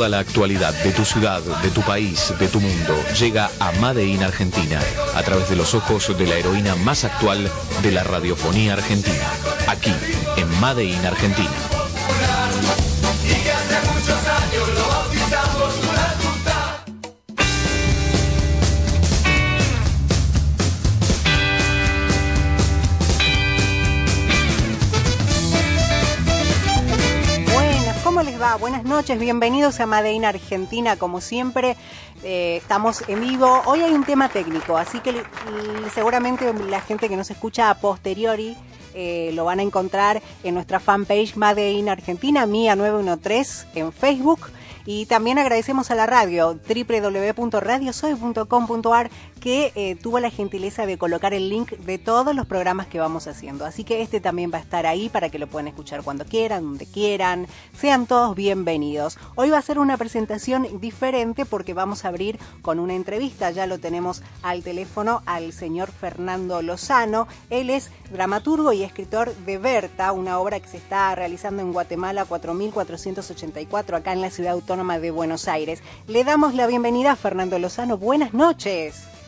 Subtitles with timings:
[0.00, 4.06] Toda la actualidad de tu ciudad, de tu país, de tu mundo llega a Made
[4.06, 4.80] in Argentina
[5.14, 7.50] a través de los ojos de la heroína más actual
[7.82, 9.26] de la radiofonía argentina.
[9.68, 9.92] Aquí,
[10.38, 11.69] en Made in Argentina.
[28.70, 31.76] Buenas noches, bienvenidos a Madeina Argentina, como siempre.
[32.22, 33.62] Eh, estamos en vivo.
[33.66, 35.24] Hoy hay un tema técnico, así que
[35.92, 38.56] seguramente la gente que nos escucha a posteriori
[38.94, 44.38] eh, lo van a encontrar en nuestra fanpage Madeina Argentina, Mía 913 en Facebook.
[44.86, 51.48] Y también agradecemos a la radio www.radiosoy.com.ar que eh, tuvo la gentileza de colocar el
[51.48, 53.64] link de todos los programas que vamos haciendo.
[53.64, 56.62] Así que este también va a estar ahí para que lo puedan escuchar cuando quieran,
[56.62, 57.46] donde quieran.
[57.76, 59.18] Sean todos bienvenidos.
[59.34, 63.50] Hoy va a ser una presentación diferente porque vamos a abrir con una entrevista.
[63.50, 67.26] Ya lo tenemos al teléfono al señor Fernando Lozano.
[67.48, 72.26] Él es dramaturgo y escritor de Berta, una obra que se está realizando en Guatemala
[72.26, 75.82] 4484 acá en la ciudad autónoma de Buenos Aires.
[76.06, 77.96] Le damos la bienvenida a Fernando Lozano.
[77.96, 79.19] Buenas noches.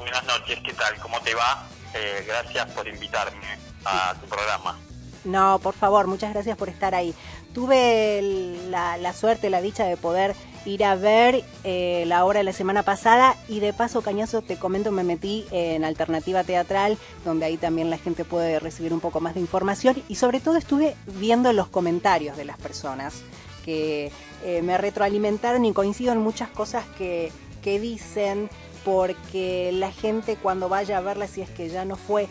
[0.00, 0.96] Buenas noches, ¿qué tal?
[1.02, 1.66] ¿Cómo te va?
[1.92, 3.46] Eh, gracias por invitarme
[3.84, 4.78] a tu programa.
[5.24, 7.14] No, por favor, muchas gracias por estar ahí.
[7.52, 8.22] Tuve
[8.70, 10.34] la, suerte, la dicha de poder
[10.64, 14.56] ir a ver eh, la obra de la semana pasada y de paso, Cañazo, te
[14.56, 19.20] comento, me metí en Alternativa Teatral, donde ahí también la gente puede recibir un poco
[19.20, 23.20] más de información y sobre todo estuve viendo los comentarios de las personas
[23.66, 24.10] que
[24.44, 28.48] eh, me retroalimentaron y coincido en muchas cosas que, que dicen
[28.84, 32.28] porque la gente cuando vaya a verla, si es que ya no fue,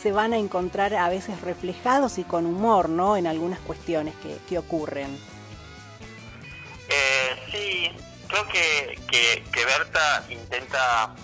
[0.00, 3.16] se van a encontrar a veces reflejados y con humor, ¿no?
[3.16, 5.18] En algunas cuestiones que, que ocurren.
[6.88, 7.90] Eh, sí,
[8.26, 8.98] creo que,
[9.52, 11.14] que, Berta intenta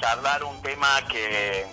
[0.00, 1.66] charlar un tema que,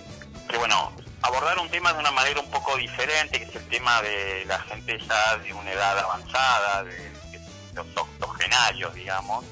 [0.48, 4.02] que, bueno, abordar un tema de una manera un poco diferente, que es el tema
[4.02, 7.12] de la gente ya de una edad avanzada, de,
[7.74, 9.44] los octogenarios, digamos.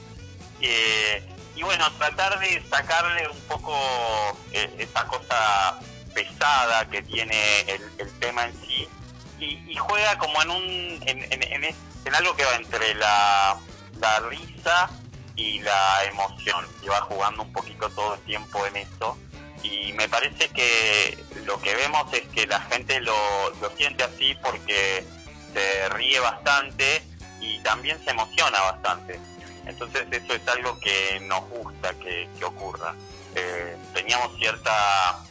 [0.60, 3.74] Eh, y bueno, tratar de sacarle un poco
[4.52, 5.78] eh, esa cosa
[6.14, 8.88] pesada que tiene el, tema en sí.
[9.38, 13.56] Y, juega como en un en, algo que va entre la,
[13.98, 14.90] la, risa
[15.36, 16.66] y la emoción.
[16.82, 19.19] Y va jugando un poquito todo el tiempo en eso.
[19.62, 24.34] Y me parece que lo que vemos es que la gente lo, lo siente así
[24.42, 25.04] porque
[25.52, 27.02] se ríe bastante
[27.40, 29.20] y también se emociona bastante
[29.66, 32.94] entonces eso es algo que nos gusta que, ocurra.
[33.34, 35.24] Eh, teníamos cierta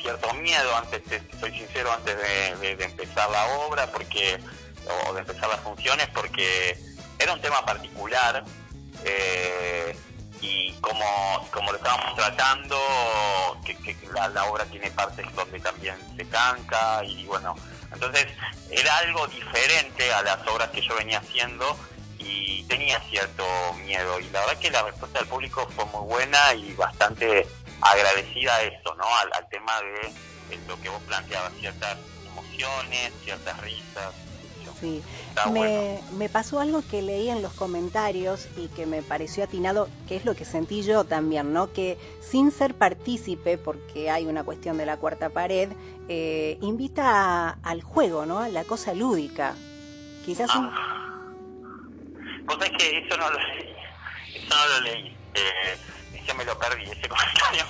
[0.00, 1.02] cierto miedo antes,
[1.38, 2.16] soy sincero, antes
[2.60, 4.38] de, empezar la obra porque
[5.06, 6.76] o de empezar las funciones porque
[7.18, 8.44] era un tema particular
[9.04, 9.96] eh,
[10.40, 12.76] y como, como lo estábamos tratando,
[13.64, 17.54] que, la, obra tiene partes donde también se canca y bueno,
[17.92, 18.26] entonces
[18.70, 21.78] era algo diferente a las obras que yo venía haciendo
[22.24, 23.44] y tenía cierto
[23.84, 27.46] miedo y la verdad que la respuesta del público fue muy buena y bastante
[27.80, 29.04] agradecida a eso, ¿no?
[29.34, 34.14] Al, tema de, lo que vos planteabas, ciertas emociones, ciertas risas.
[34.80, 35.00] Sí,
[35.52, 40.16] me, me, pasó algo que leí en los comentarios y que me pareció atinado, que
[40.16, 41.72] es lo que sentí yo también, ¿no?
[41.72, 45.70] Que sin ser partícipe, porque hay una cuestión de la cuarta pared,
[46.08, 48.40] eh, invita al juego, ¿no?
[48.40, 49.54] A la cosa lúdica.
[50.24, 51.01] Quizás ah.
[52.44, 53.74] Vos sabés que eso no lo leí.
[54.34, 55.16] Eso no lo leí.
[55.34, 55.76] Eh,
[56.14, 57.64] ese me lo perdí, ese comentario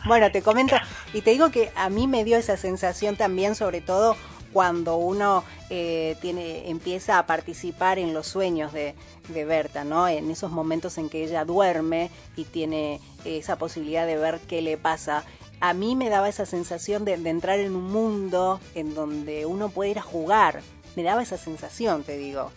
[0.06, 0.76] bueno, te comento,
[1.12, 4.16] y te digo que a mí me dio esa sensación también, sobre todo
[4.52, 8.94] cuando uno eh, tiene empieza a participar en los sueños de,
[9.28, 10.08] de, Berta, ¿no?
[10.08, 14.76] En esos momentos en que ella duerme y tiene esa posibilidad de ver qué le
[14.76, 15.24] pasa.
[15.60, 19.68] A mí me daba esa sensación de, de entrar en un mundo en donde uno
[19.68, 20.62] puede ir a jugar.
[20.96, 22.50] Me daba esa sensación, te digo.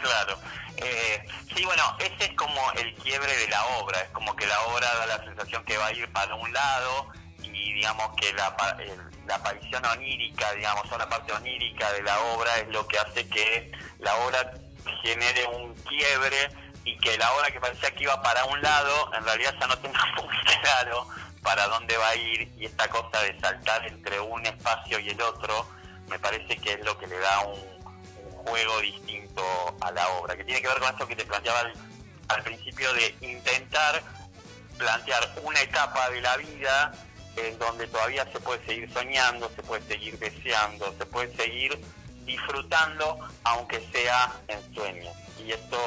[0.00, 0.38] Claro.
[0.76, 4.60] Eh, sí, bueno, ese es como el quiebre de la obra, es como que la
[4.62, 7.08] obra da la sensación que va a ir para un lado
[7.42, 8.56] y digamos que la,
[9.26, 13.28] la aparición onírica, digamos, o la parte onírica de la obra es lo que hace
[13.28, 14.52] que la obra
[15.02, 16.48] genere un quiebre
[16.84, 19.78] y que la obra que parecía que iba para un lado, en realidad ya no
[19.78, 21.06] tenga muy claro
[21.42, 25.20] para dónde va a ir y esta cosa de saltar entre un espacio y el
[25.20, 25.66] otro,
[26.08, 27.79] me parece que es lo que le da un
[28.44, 29.42] juego distinto
[29.80, 31.60] a la obra, que tiene que ver con esto que te planteaba
[32.28, 34.02] al, principio de intentar
[34.78, 36.92] plantear una etapa de la vida
[37.36, 41.78] en donde todavía se puede seguir soñando, se puede seguir deseando, se puede seguir
[42.24, 45.14] disfrutando, aunque sea en sueños.
[45.38, 45.78] y esto,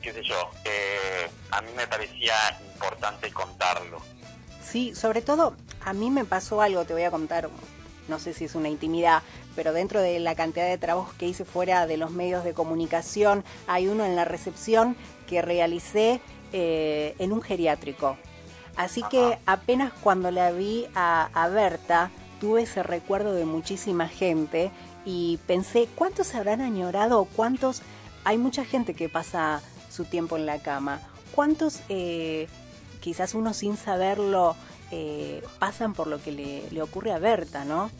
[0.00, 2.34] qué sé yo, eh, a mí me parecía
[2.74, 4.00] importante contarlo.
[4.62, 7.48] Sí, sobre todo a mí me pasó algo, te voy a contar,
[8.08, 9.22] no sé si es una intimidad,
[9.54, 13.44] pero dentro de la cantidad de trabajos que hice fuera de los medios de comunicación,
[13.66, 14.96] hay uno en la recepción
[15.26, 16.20] que realicé
[16.52, 18.16] eh, en un geriátrico.
[18.76, 22.10] Así que apenas cuando la vi a, a Berta,
[22.40, 24.70] tuve ese recuerdo de muchísima gente
[25.04, 27.24] y pensé, ¿cuántos se habrán añorado?
[27.36, 27.82] ¿Cuántos?
[28.24, 29.60] Hay mucha gente que pasa
[29.90, 31.00] su tiempo en la cama.
[31.34, 32.48] ¿Cuántos, eh,
[33.00, 34.56] quizás uno sin saberlo,
[34.90, 37.90] eh, pasan por lo que le, le, ocurre a Berta, no?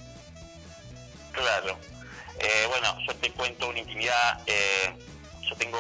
[1.33, 1.79] Claro.
[2.39, 4.41] Eh, bueno, yo te cuento una intimidad.
[5.49, 5.79] yo tengo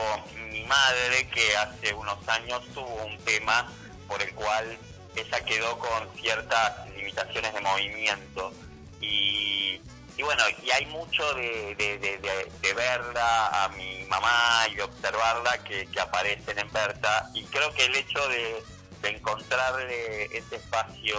[0.50, 3.70] mi madre que hace unos años tuvo un tema
[4.06, 4.78] por el cual
[5.16, 8.52] ella quedó con ciertas limitaciones de movimiento
[9.00, 9.80] y
[10.16, 15.86] y bueno, y hay mucho de, de, verla a mi mamá y de observarla que,
[15.86, 18.62] que aparecen en Berta y creo que el hecho de,
[19.02, 21.18] encontrarle ese espacio,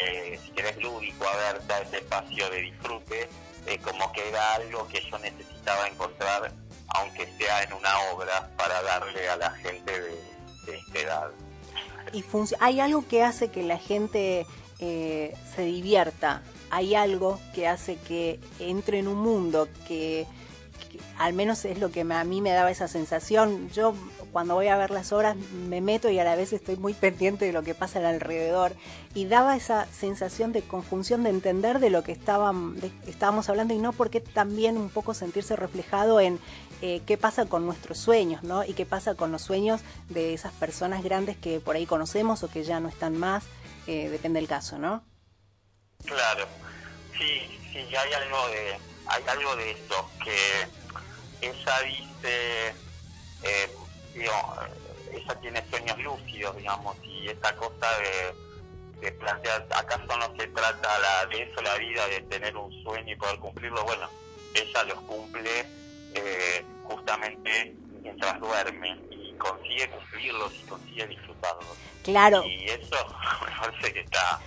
[0.00, 3.28] eh, si querés lúdico a Berta, ese espacio de disfrute,
[3.66, 6.52] eh, como que era algo que yo necesitaba encontrar,
[6.88, 10.18] aunque sea en una obra, para darle a la gente de,
[10.66, 11.30] esta edad.
[12.12, 12.24] ¿Y
[12.60, 14.46] hay algo que hace que la gente
[14.80, 20.26] eh, se divierta hay algo que hace que entre en un mundo que,
[21.18, 23.70] al menos es lo que a mí me daba esa sensación.
[23.70, 23.94] Yo
[24.38, 27.44] cuando voy a ver las obras me meto y a la vez estoy muy pendiente
[27.44, 28.72] de lo que pasa alrededor
[29.12, 33.92] y daba esa sensación de conjunción de entender de lo que estábamos hablando y no
[33.92, 36.38] porque también un poco sentirse reflejado en
[36.82, 38.62] eh, qué pasa con nuestros sueños, ¿no?
[38.62, 42.48] Y qué pasa con los sueños de esas personas grandes que por ahí conocemos o
[42.48, 43.42] que ya no están más,
[43.88, 45.02] eh, depende del caso, ¿no?
[46.04, 46.46] Claro,
[47.18, 52.68] sí, sí, hay algo de, hay algo de eso, que ella dice,
[53.42, 53.68] eh,
[54.14, 60.98] ella tiene sueños lúcidos, digamos, y esa cosa de, de plantear, ¿acaso no se trata
[60.98, 63.84] la, de eso la vida, de tener un sueño y poder cumplirlo?
[63.84, 64.08] Bueno,
[64.54, 65.66] ella los cumple
[66.14, 71.76] eh, justamente mientras duerme y consigue cumplirlos y consigue disfrutarlos.
[72.02, 72.44] Claro.
[72.44, 72.96] Y eso
[73.46, 74.40] me parece que está...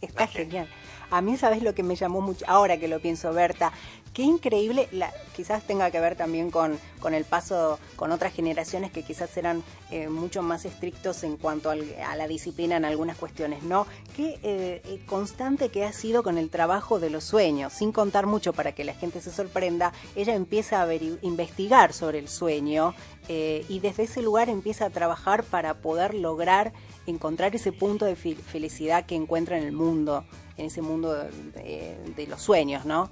[0.00, 0.68] Está genial.
[1.10, 2.44] A mí, ¿sabes lo que me llamó mucho?
[2.48, 3.72] Ahora que lo pienso, Berta,
[4.12, 8.92] qué increíble, la, quizás tenga que ver también con, con, el paso con otras generaciones
[8.92, 13.62] que quizás eran eh, mucho más estrictos en cuanto a la disciplina en algunas cuestiones,
[13.62, 13.86] ¿no?
[14.16, 18.26] Qué eh, eh, constante que ha sido con el trabajo de los sueños, sin contar
[18.26, 22.94] mucho para que la gente se sorprenda, ella empieza a investigar sobre el sueño
[23.28, 26.72] y desde ese lugar empieza a trabajar para poder lograr
[27.06, 30.24] encontrar ese punto de felicidad que encuentra en el mundo
[30.56, 33.10] en ese mundo de, los sueños, ¿no?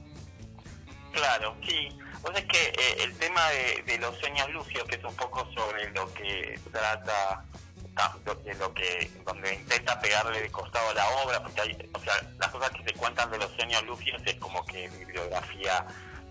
[1.13, 1.89] Claro, sí.
[2.23, 3.41] O sea, es que eh, el tema
[3.87, 7.45] de, los sueños lucios, que es un poco sobre lo que trata,
[8.45, 12.15] de lo que, donde intenta pegarle de costado a la obra, porque hay, o sea,
[12.39, 15.87] las cosas que se cuentan de los sueños lucios es como que bibliografía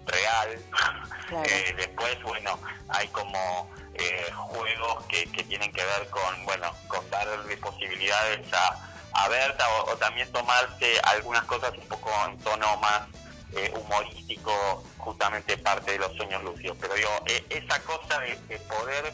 [0.05, 0.59] real.
[1.31, 7.07] Eh, después, bueno, hay como eh, juegos que, que tienen que ver con, bueno, con
[7.11, 13.01] darle posibilidades a a Berta o, también tomarse algunas cosas un poco en tono más
[13.53, 16.77] eh, humorístico, justamente parte de los sueños lucios.
[16.79, 19.13] Pero yo, e, esa cosa de, poder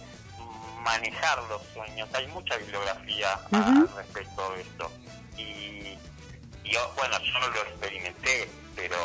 [0.84, 4.92] manejar los sueños, hay mucha bibliografía al respecto de esto.
[5.38, 8.96] Y, yo, bueno, yo no lo experimenté, pero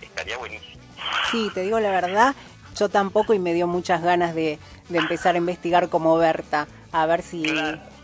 [0.00, 0.82] estaría buenísimo.
[1.30, 2.34] Sí, te digo la verdad,
[2.76, 4.58] yo tampoco y me dio muchas ganas de,
[4.92, 7.44] empezar a investigar como Berta, a ver si...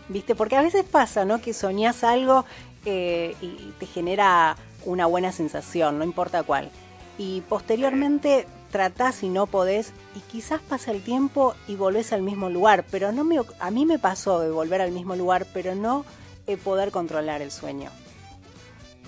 [0.09, 0.35] ¿viste?
[0.35, 1.41] Porque a veces pasa, ¿no?
[1.41, 2.45] Que soñás algo
[2.85, 4.55] eh, y te genera
[4.87, 6.71] una buena sensación, no importa cuál.
[7.17, 12.49] Y posteriormente tratás y no podés y quizás pasa el tiempo y volvés al mismo
[12.49, 16.05] lugar, pero no me, a mí me pasó de volver al mismo lugar, pero no
[16.47, 17.91] eh, poder controlar el sueño.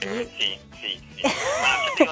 [0.02, 2.04] Eh, sí, sí, sí.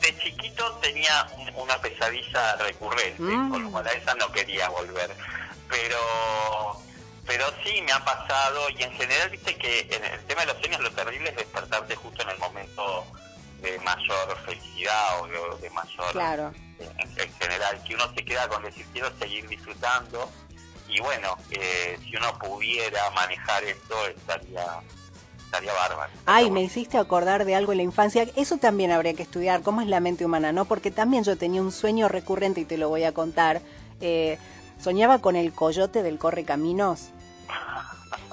[0.00, 1.26] de, chiquito tenía
[1.56, 3.50] una pesadilla recurrente, mm.
[3.50, 5.10] con lo cual a esa no quería volver.
[5.68, 5.96] Pero
[7.26, 10.58] pero sí me ha pasado y en general viste que en el tema de los
[10.58, 13.04] sueños lo terrible es despertarte justo en el momento
[13.60, 16.52] de mayor felicidad o de, mayor claro.
[16.78, 20.30] en, general que uno se queda con decir quiero seguir disfrutando
[20.88, 24.80] y bueno eh, si uno pudiera manejar esto estaría
[25.46, 26.12] estaría bárbaro.
[26.26, 28.26] Ay me hiciste acordar de algo en la infancia.
[28.36, 31.62] Eso también habría que estudiar cómo es la mente humana no porque también yo tenía
[31.62, 33.62] un sueño recurrente y te lo voy a contar.
[34.00, 34.38] Eh,
[34.80, 37.10] soñaba con el coyote del corre caminos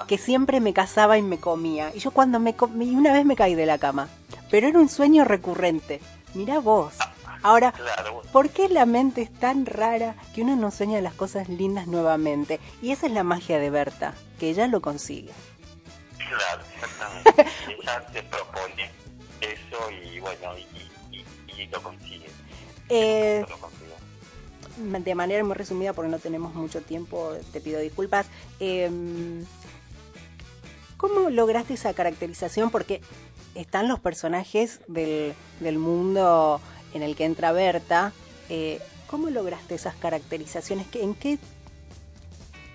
[0.06, 1.92] que siempre me cazaba y me comía.
[1.94, 4.08] Y yo cuando me comí, una vez me caí de la cama,
[4.50, 6.00] pero era un sueño recurrente.
[6.34, 6.94] Mirá vos.
[7.42, 7.74] Ahora,
[8.32, 12.58] ¿por qué la mente es tan rara que uno no sueña las cosas lindas nuevamente?
[12.80, 15.32] Y esa es la magia de Berta, que ella lo consigue.
[16.16, 17.46] Claro, exactamente.
[17.82, 18.90] ella se propone
[19.40, 22.28] eso y bueno, y, lo consigue.
[22.88, 23.44] Eh,
[24.76, 28.26] de manera muy resumida, porque no tenemos mucho tiempo, te pido disculpas.
[28.60, 29.44] Em,
[30.96, 32.70] ¿Cómo lograste esa caracterización?
[32.70, 33.00] Porque
[33.54, 36.60] están los personajes del, del mundo
[36.94, 38.12] en el que entra Berta.
[38.48, 40.86] Eh, ¿Cómo lograste esas caracterizaciones?
[40.94, 41.38] ¿En qué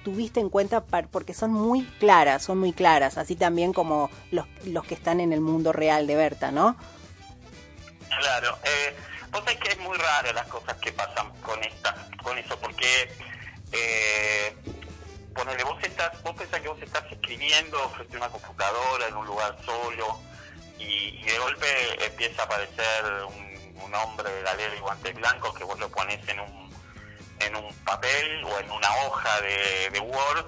[0.04, 0.82] tuviste en cuenta?
[0.86, 5.34] Porque son muy claras, son muy claras, así también como los, los que están en
[5.34, 6.76] el mundo real de Berta, ¿no?
[8.20, 8.58] Claro.
[8.64, 8.96] Eh,
[9.32, 13.12] vos sabés que muy raro las cosas que pasan con esta, con eso, porque
[13.72, 14.56] eh,
[15.34, 19.26] ponele, vos estás, vos pensás que vos estás escribiendo frente a una computadora en un
[19.26, 20.20] lugar solo
[20.78, 23.50] y, de golpe empieza a aparecer un,
[23.96, 26.70] hombre de galera y guantes blancos que vos lo pones en un
[27.40, 30.46] en un papel o en una hoja de, Word.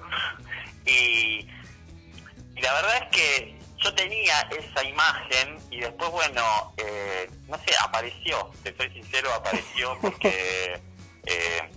[0.86, 1.48] Y,
[2.60, 8.50] la verdad es que yo tenía esa imagen y después bueno eh, no sé apareció
[8.62, 10.80] te soy sincero apareció porque
[11.26, 11.72] eh,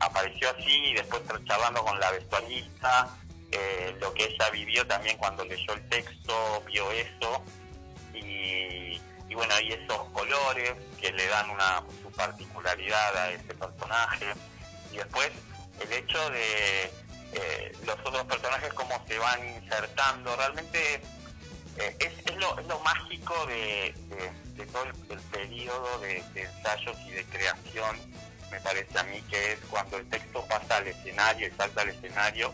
[0.00, 3.08] apareció así y después charlando con la vestuarista,
[3.52, 7.42] eh, lo que ella vivió también cuando leyó el texto, vio eso
[8.14, 9.00] y,
[9.34, 14.26] bueno, y esos colores que le dan una su particularidad a ese personaje
[14.92, 15.30] y después
[15.80, 16.84] el hecho de
[17.32, 21.02] eh, los otros personajes cómo se van insertando, realmente
[21.78, 23.94] es, lo, es, lo, mágico de,
[24.72, 27.96] todo el, periodo de ensayos y de creación
[28.50, 31.90] me parece a mí que es cuando el texto pasa al escenario y salta al
[31.90, 32.52] escenario.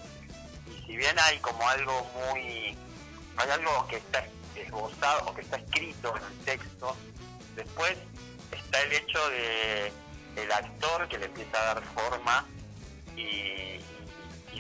[0.67, 2.77] Y si bien hay como algo muy,
[3.37, 4.25] hay algo que está
[4.57, 6.97] esbozado o que está escrito en el texto,
[7.57, 7.97] después
[8.51, 9.93] está el hecho de
[10.37, 12.47] el actor que le empieza a dar forma
[13.17, 13.81] y,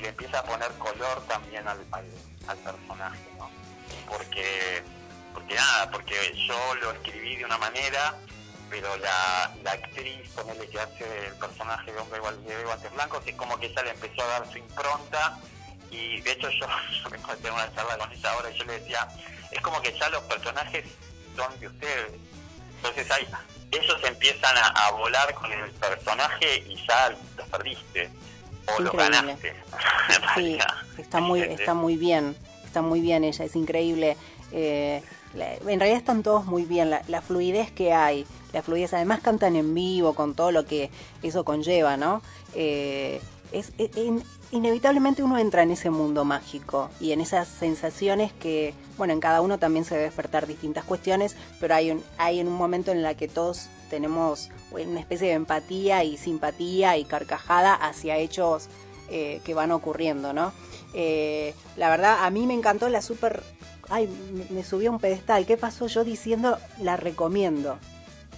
[0.00, 3.48] le empieza a poner color también al, al, personaje, ¿no?
[4.12, 4.82] Porque,
[5.34, 6.14] porque nada, porque
[6.46, 8.14] yo lo escribí de una manera
[8.72, 13.34] pero la, la actriz, ponerle que hace el personaje de hombre de guantes blancos, es
[13.34, 15.38] como que ella le empezó a dar su impronta
[15.90, 16.66] y de hecho yo,
[17.04, 19.06] yo me encontré una charla con ella ahora y yo le decía,
[19.50, 20.86] es como que ya los personajes
[21.36, 22.12] son de ustedes.
[22.76, 23.28] Entonces ahí
[23.72, 28.10] ellos empiezan a, volar con el personaje y ya los perdiste
[28.74, 29.54] o lo ganaste.
[30.34, 30.58] sí,
[30.96, 32.34] está muy, está muy bien,
[32.72, 34.16] está muy bien ella, es increíble.
[34.50, 35.02] Eh,
[35.34, 39.74] en realidad están todos muy bien, la, fluidez que hay, la fluidez, además cantan en
[39.74, 40.90] vivo con todo lo que
[41.22, 42.22] eso conlleva, ¿no?
[42.54, 43.20] Eh,
[43.52, 43.72] es,
[44.50, 49.42] inevitablemente uno entra en ese mundo mágico y en esas sensaciones que, bueno, en cada
[49.42, 53.14] uno también se debe despertar distintas cuestiones, pero hay, un, hay un momento en la
[53.14, 58.68] que todos tenemos una especie de empatía y simpatía y carcajada hacia hechos
[59.10, 60.52] eh, que van ocurriendo, ¿no?
[60.94, 63.42] Eh, la verdad, a mí me encantó la super
[63.92, 64.08] ay,
[64.50, 65.46] me, subió a un pedestal.
[65.46, 67.78] ¿Qué pasó yo diciendo la recomiendo?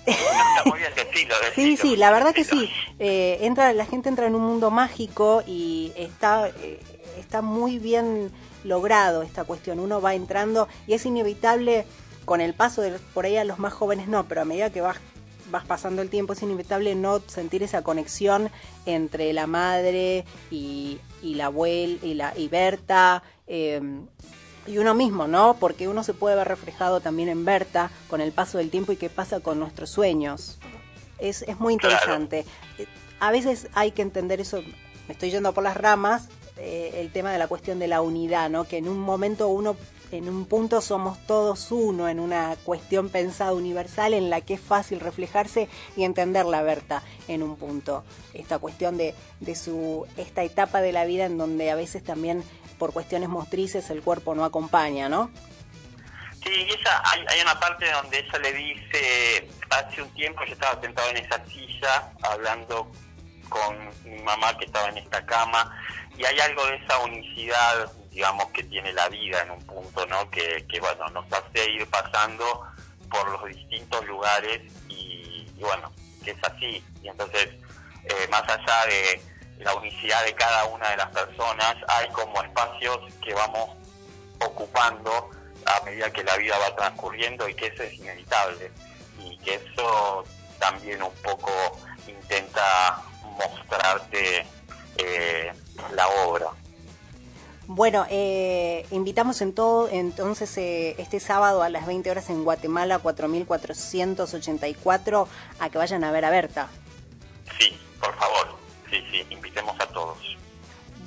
[1.55, 2.69] sí, sí, la verdad que sí.
[2.99, 6.81] Eh, entra, la gente entra en un mundo mágico y está, eh,
[7.19, 8.31] está muy bien
[8.65, 9.79] logrado esta cuestión.
[9.79, 11.87] Uno va entrando y es inevitable
[12.25, 14.81] con el paso de por ahí a los más jóvenes no, pero a medida que
[14.81, 14.99] vas
[15.51, 18.51] vas pasando el tiempo es inevitable no sentir esa conexión
[18.87, 23.23] entre la madre y, y la abuela y la y Berta.
[23.47, 23.81] Eh,
[24.67, 25.57] y uno mismo, ¿no?
[25.61, 28.97] Porque uno se puede ver reflejado también en Berta con el paso del tiempo y
[28.97, 30.59] qué pasa con nuestros sueños.
[31.19, 32.45] Es, es muy interesante.
[33.21, 34.63] A veces hay que entender eso,
[35.07, 38.49] me estoy yendo por las ramas, eh, el tema de la cuestión de la unidad,
[38.49, 38.65] ¿no?
[38.65, 39.77] Que en un momento uno,
[40.17, 44.61] en un punto somos todos uno, en una cuestión pensada universal en la que es
[44.61, 48.05] fácil reflejarse y entender la Berta en un punto.
[48.33, 52.45] Esta cuestión de, de su, esta etapa de la vida en donde a veces también
[52.79, 55.31] por cuestiones motrices el cuerpo no acompaña, ¿no?
[56.43, 61.09] Sí, ella, hay, una parte donde ella le dice, hace un tiempo yo estaba sentado
[61.11, 62.91] en esa silla hablando
[63.49, 65.75] con mi mamá que estaba en esta cama,
[66.19, 70.31] y hay algo de esa unicidad, digamos, que tiene la vida en un punto, ¿no?
[70.31, 72.63] Que, bueno, nos hace ir pasando
[73.11, 75.93] por los distintos lugares y, bueno,
[76.25, 76.85] que es así.
[77.03, 77.49] Y entonces,
[78.05, 79.21] eh, más allá de,
[79.59, 83.71] la unicidad de cada una de las personas, hay como espacios que vamos
[84.41, 85.31] ocupando
[85.67, 88.71] a medida que la vida va transcurriendo y que eso es inevitable
[89.21, 90.25] y que eso
[90.59, 91.51] también un poco
[92.07, 94.45] intenta mostrarte
[94.99, 95.53] eh,
[95.93, 96.51] la obra.
[97.67, 102.99] Bueno, eh, invitamos en todo, entonces eh, este sábado a las 20 horas en Guatemala
[102.99, 105.29] 4484
[105.59, 106.69] a que vayan a ver a Berta.
[107.59, 108.59] Sí, por favor,
[108.91, 110.19] sí, sí, invitemos a todos.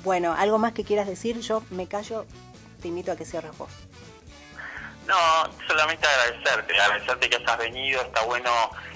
[0.02, 1.38] Bueno, ¿algo más que quieras decir?
[1.40, 2.26] Yo me callo,
[2.82, 3.70] te invito a que cierres vos.
[5.06, 5.14] No,
[5.68, 8.50] solamente agradecerte, agradecerte que hayas venido, está bueno,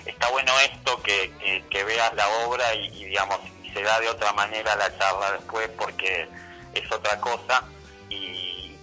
[0.04, 3.38] está bueno esto, que, que, veas la obra y, y digamos,
[3.73, 6.28] se da de otra manera la charla después porque
[6.75, 7.64] es otra cosa
[8.09, 8.76] y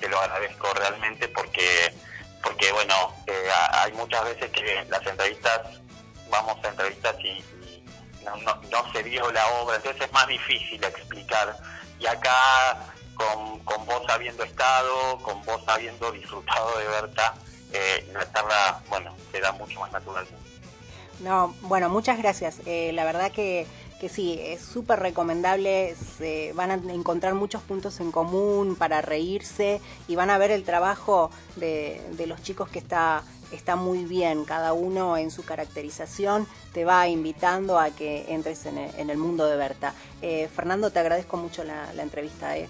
[0.00, 1.92] te, lo agradezco realmente porque,
[2.42, 2.94] porque bueno,
[3.26, 5.60] eh, hay muchas veces que las entrevistas,
[6.30, 7.44] vamos a entrevistas y,
[8.24, 11.56] no, no, se vio la obra, entonces es más difícil explicar.
[11.98, 12.76] Y acá,
[13.14, 17.34] con, con vos habiendo estado, con vos habiendo disfrutado de Berta,
[17.72, 20.26] eh, la charla, bueno, se da mucho más natural.
[21.20, 22.60] No, bueno, muchas gracias.
[22.66, 23.66] Eh, la verdad que
[24.00, 29.80] que sí, es súper recomendable, se van a encontrar muchos puntos en común para reírse
[30.08, 34.72] y van a ver el trabajo de, los chicos que está, está muy bien, cada
[34.72, 39.92] uno en su caracterización te va invitando a que entres en el, mundo de Berta.
[40.22, 42.56] Eh, Fernando, te agradezco mucho la, entrevista.
[42.56, 42.68] Eh.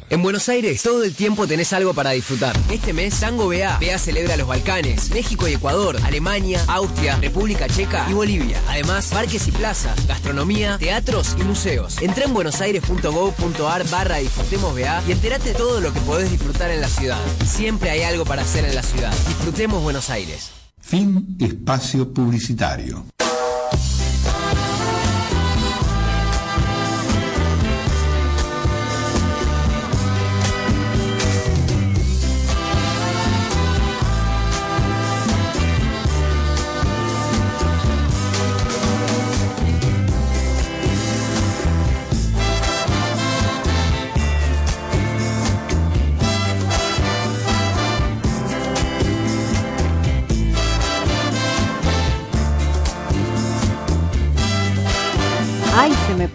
[0.09, 2.55] en Buenos Aires todo el tiempo tenés algo para disfrutar.
[2.71, 3.79] Este mes Tango BA.
[3.79, 8.61] BA celebra los Balcanes, México y Ecuador, Alemania, Austria, República Checa y Bolivia.
[8.67, 11.99] Además, parques y plazas, gastronomía, teatros y museos.
[12.01, 16.81] Entra en buenosaires.gov.ar barra disfrutemos BA y entérate de todo lo que podés disfrutar en
[16.81, 17.19] la ciudad.
[17.45, 19.11] Siempre hay algo para hacer en la ciudad.
[19.27, 20.51] Disfrutemos Buenos Aires.
[20.79, 23.05] Fin espacio publicitario.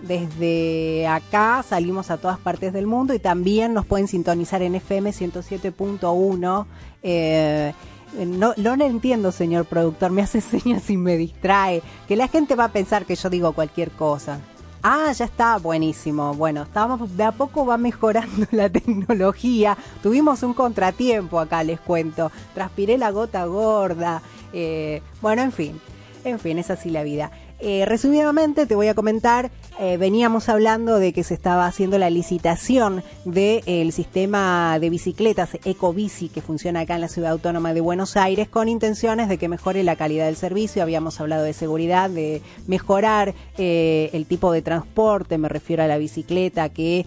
[0.02, 5.10] desde acá salimos a todas partes del mundo y también nos pueden sintonizar en FM
[5.10, 6.66] 107.1.
[7.02, 7.72] Eh,
[8.14, 11.82] no, no lo entiendo, señor productor, me hace señas y me distrae.
[12.06, 14.40] Que la gente va a pensar que yo digo cualquier cosa.
[14.82, 16.34] Ah, ya está, buenísimo.
[16.34, 19.76] Bueno, estamos, de a poco va mejorando la tecnología.
[20.02, 22.30] Tuvimos un contratiempo acá, les cuento.
[22.54, 24.22] Transpiré la gota gorda.
[24.52, 25.80] Eh, bueno, en fin,
[26.24, 27.30] en fin, es así la vida.
[27.60, 32.08] Eh, resumidamente te voy a comentar, eh, veníamos hablando de que se estaba haciendo la
[32.08, 38.16] licitación del sistema de bicicletas Ecobici que funciona acá en la Ciudad Autónoma de Buenos
[38.16, 40.84] Aires con intenciones de que mejore la calidad del servicio.
[40.84, 45.98] Habíamos hablado de seguridad, de mejorar eh, el tipo de transporte, me refiero a la
[45.98, 47.06] bicicleta que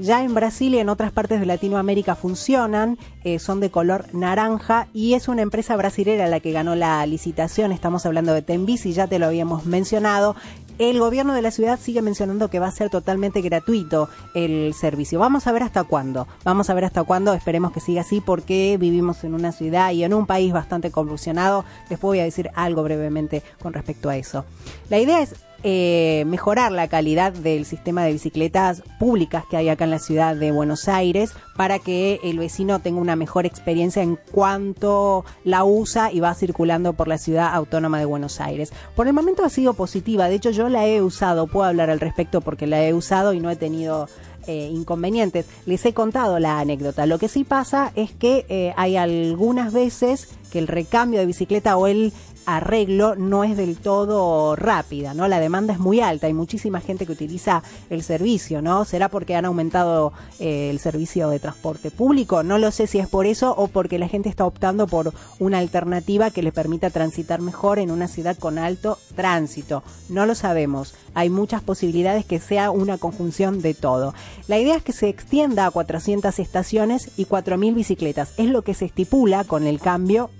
[0.00, 2.98] ya en Brasil y en otras partes de Latinoamérica funcionan,
[3.38, 7.72] son de color naranja y es una empresa brasilera la que ganó la licitación.
[7.72, 10.36] Estamos hablando de Tenbici, ya te lo habíamos mencionado,
[10.78, 15.18] el gobierno de la ciudad sigue mencionando que va a ser totalmente gratuito el servicio.
[15.18, 16.28] Vamos a ver hasta cuándo.
[16.44, 17.32] Vamos a ver hasta cuándo.
[17.32, 21.64] Esperemos que siga así porque vivimos en una ciudad y en un país bastante convulsionado.
[21.88, 24.44] Después voy a decir algo brevemente con respecto a eso.
[24.90, 29.84] La idea es eh, mejorar la calidad del sistema de bicicletas públicas que hay acá
[29.84, 34.16] en la ciudad de Buenos Aires para que el vecino tenga una mejor experiencia en
[34.32, 38.72] cuanto la usa y va circulando por la ciudad autónoma de Buenos Aires.
[38.94, 42.00] Por el momento ha sido positiva, de hecho yo la he usado, puedo hablar al
[42.00, 44.08] respecto porque la he usado y no he tenido
[44.46, 45.46] eh, inconvenientes.
[45.66, 47.06] Les he contado la anécdota.
[47.06, 51.76] Lo que sí pasa es que eh, hay algunas veces que el recambio de bicicleta
[51.76, 52.12] o el
[52.46, 55.28] arreglo no es del todo rápida, ¿no?
[55.28, 58.84] La demanda es muy alta, hay muchísima gente que utiliza el servicio, ¿no?
[58.84, 62.42] ¿Será porque han aumentado eh, el servicio de transporte público?
[62.42, 65.58] No lo sé si es por eso o porque la gente está optando por una
[65.58, 69.82] alternativa que le permita transitar mejor en una ciudad con alto tránsito.
[70.08, 70.94] No lo sabemos.
[71.14, 74.14] Hay muchas posibilidades que sea una conjunción de todo.
[74.46, 78.32] La idea es que se extienda a 400 estaciones y 4.000 bicicletas.
[78.36, 80.30] Es lo que se estipula con el cambio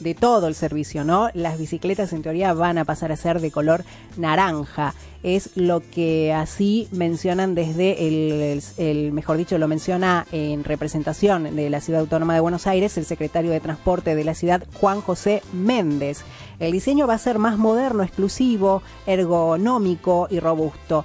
[0.00, 1.30] de todo el servicio, ¿no?
[1.34, 3.84] Las bicicletas en teoría van a pasar a ser de color
[4.16, 4.94] naranja.
[5.22, 8.08] Es lo que así mencionan desde
[8.78, 13.04] el, mejor dicho, lo menciona en representación de la Ciudad Autónoma de Buenos Aires el
[13.04, 16.22] secretario de Transporte de la ciudad, Juan José Méndez.
[16.58, 21.04] El diseño va a ser más moderno, exclusivo, ergonómico y robusto.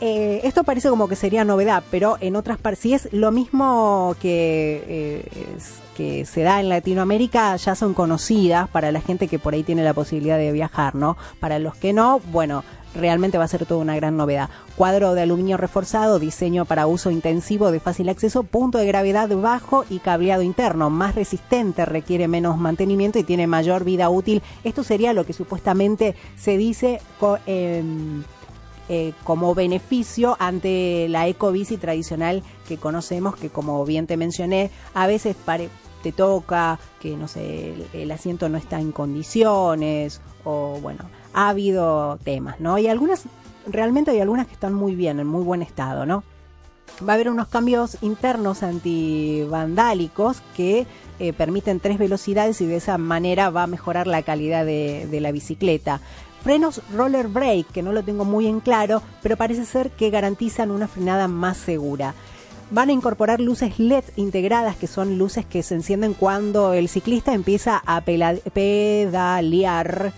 [0.00, 4.16] Eh, esto parece como que sería novedad, pero en otras partes, si es lo mismo
[4.20, 5.56] que, eh,
[5.96, 9.84] que se da en Latinoamérica, ya son conocidas para la gente que por ahí tiene
[9.84, 11.16] la posibilidad de viajar, ¿no?
[11.40, 14.48] Para los que no, bueno, realmente va a ser toda una gran novedad.
[14.76, 19.84] Cuadro de aluminio reforzado, diseño para uso intensivo de fácil acceso, punto de gravedad bajo
[19.88, 24.42] y cableado interno, más resistente, requiere menos mantenimiento y tiene mayor vida útil.
[24.64, 27.00] Esto sería lo que supuestamente se dice.
[27.46, 27.82] Eh,
[28.88, 35.06] eh, como beneficio ante la ecobici tradicional que conocemos, que como bien te mencioné, a
[35.06, 35.36] veces
[36.02, 42.18] te toca que no sé, el, asiento no está en condiciones o bueno, ha habido
[42.24, 42.78] temas, ¿no?
[42.78, 43.24] Y algunas,
[43.66, 46.24] realmente hay algunas que están muy bien, en muy buen estado, ¿no?
[47.06, 50.86] Va a haber unos cambios internos antivandálicos que
[51.18, 55.20] eh, permiten tres velocidades y de esa manera va a mejorar la calidad de, de
[55.20, 56.00] la bicicleta.
[56.42, 60.72] Frenos roller brake, que no lo tengo muy en claro, pero parece ser que garantizan
[60.72, 62.14] una frenada más segura.
[62.72, 67.34] Van a incorporar luces LED integradas, que son luces que se encienden cuando el ciclista
[67.34, 70.14] empieza a pedalear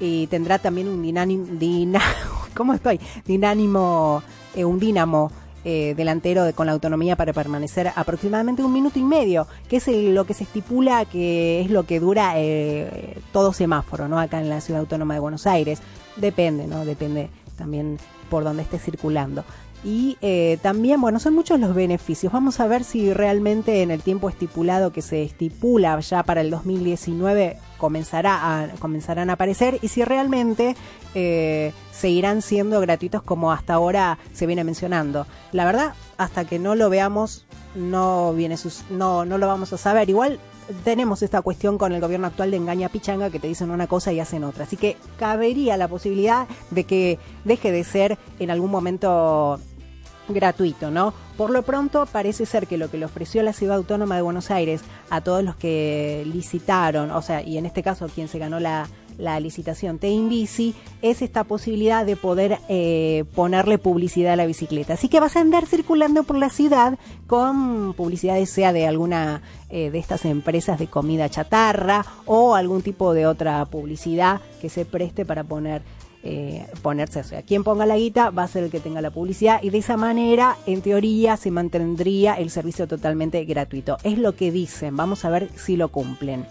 [0.00, 2.04] y tendrá también un dinamo,
[2.56, 2.98] ¿cómo estoy?
[3.26, 4.22] Dinánimo,
[4.56, 5.30] eh, un dínamo
[5.62, 9.86] eh, delantero de, con la autonomía para permanecer aproximadamente un minuto y medio, que es
[9.86, 14.18] lo que se estipula que es lo que dura eh, todo semáforo, ¿no?
[14.18, 15.82] Acá en la Ciudad Autónoma de Buenos Aires.
[16.16, 16.86] Depende, ¿no?
[16.86, 17.98] Depende también
[18.30, 19.44] por donde esté circulando.
[19.82, 22.32] Y eh, también, bueno, son muchos los beneficios.
[22.32, 26.50] Vamos a ver si realmente en el tiempo estipulado que se estipula ya para el
[26.50, 30.76] 2019 comenzará a, comenzarán a aparecer y si realmente
[31.14, 35.26] eh, seguirán siendo gratuitos como hasta ahora se viene mencionando.
[35.52, 39.78] La verdad, hasta que no lo veamos, no, viene sus, no, no lo vamos a
[39.78, 40.10] saber.
[40.10, 40.38] Igual
[40.84, 44.12] tenemos esta cuestión con el gobierno actual de engaña pichanga que te dicen una cosa
[44.12, 44.64] y hacen otra.
[44.64, 49.58] Así que cabería la posibilidad de que deje de ser en algún momento
[50.28, 51.12] gratuito, ¿no?
[51.36, 54.50] Por lo pronto parece ser que lo que le ofreció la Ciudad Autónoma de Buenos
[54.50, 58.60] Aires a todos los que licitaron, o sea, y en este caso quien se ganó
[58.60, 58.88] la,
[59.20, 64.94] la licitación Bici, es esta posibilidad de poder eh, ponerle publicidad a la bicicleta.
[64.94, 69.90] Así que vas a andar circulando por la ciudad con publicidad, sea de alguna eh,
[69.90, 75.24] de estas empresas de comida chatarra o algún tipo de otra publicidad que se preste
[75.24, 75.82] para poner
[76.22, 79.10] eh, ponerse, o sea, quien ponga la guita va a ser el que tenga la
[79.10, 83.96] publicidad y de esa manera, en teoría, se mantendría el servicio totalmente gratuito.
[84.02, 86.44] Es lo que dicen, vamos a ver si lo cumplen.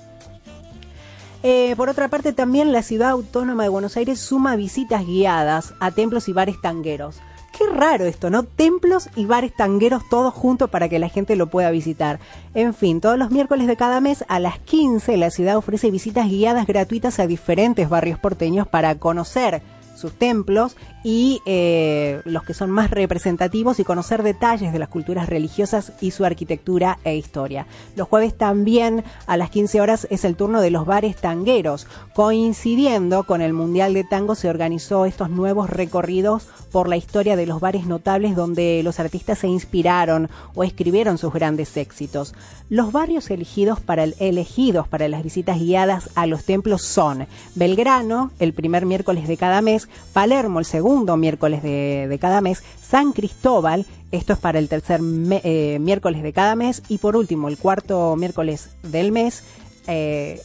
[1.42, 5.92] Eh, por otra parte, también la ciudad autónoma de Buenos Aires suma visitas guiadas a
[5.92, 7.20] templos y bares tangueros.
[7.58, 8.44] Qué raro esto, ¿no?
[8.44, 12.20] Templos y bares tangueros todos juntos para que la gente lo pueda visitar.
[12.54, 16.30] En fin, todos los miércoles de cada mes a las 15 la ciudad ofrece visitas
[16.30, 19.62] guiadas gratuitas a diferentes barrios porteños para conocer
[19.96, 25.30] sus templos y eh, los que son más representativos y conocer detalles de las culturas
[25.30, 27.68] religiosas y su arquitectura e historia.
[27.96, 31.88] Los jueves también a las 15 horas es el turno de los bares tangueros.
[32.14, 37.46] Coincidiendo con el Mundial de Tango se organizó estos nuevos recorridos por la historia de
[37.46, 42.34] los bares notables donde los artistas se inspiraron o escribieron sus grandes éxitos.
[42.70, 48.54] Los barrios elegidos para, elegidos para las visitas guiadas a los templos son Belgrano, el
[48.54, 54.34] primer miércoles de cada mes, Palermo, el segundo miércoles de, cada mes, San Cristóbal, esto
[54.34, 58.70] es para el tercer eh, miércoles de cada mes, y por último, el cuarto miércoles
[58.84, 59.44] del mes,
[59.88, 60.42] eh,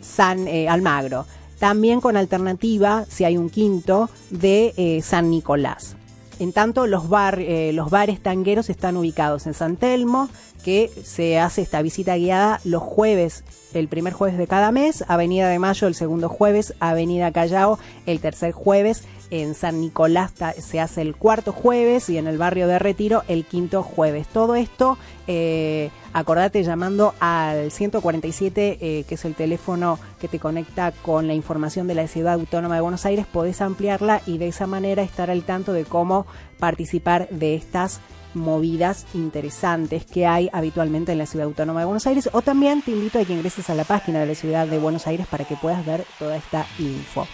[0.00, 1.26] San eh, Almagro.
[1.58, 5.96] También con alternativa, si hay un quinto, de San Nicolás.
[6.38, 7.40] En tanto, los, bar,
[7.72, 10.28] los bares tangueros están ubicados en San Telmo,
[10.64, 15.48] que se hace esta visita guiada los jueves, el primer jueves de cada mes, Avenida
[15.48, 21.02] de Mayo el segundo jueves, Avenida Callao el tercer jueves en San Nicolás se hace
[21.02, 24.28] el cuarto jueves y en el barrio de Retiro el quinto jueves.
[24.28, 24.96] Todo esto,
[25.26, 31.34] eh, acordate llamando al 147, eh, que es el teléfono que te conecta con la
[31.34, 35.30] información de la Ciudad Autónoma de Buenos Aires, podés ampliarla y de esa manera estar
[35.30, 36.26] al tanto de cómo
[36.58, 38.00] participar de estas
[38.34, 42.90] movidas interesantes que hay habitualmente en la Ciudad Autónoma de Buenos Aires o también te
[42.90, 45.56] invito a que ingreses a la página de la Ciudad de Buenos Aires para que
[45.56, 47.26] puedas ver toda esta info.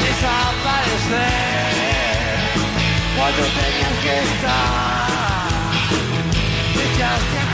[0.00, 1.52] Desaparecer
[3.16, 4.91] cuando tenías que estar,